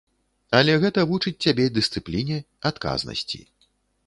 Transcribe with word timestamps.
Але 0.59 0.77
гэта 0.83 1.03
вучыць 1.11 1.35
цябе 1.47 1.67
дысцыпліне, 1.75 2.41
адказнасці. 2.71 3.43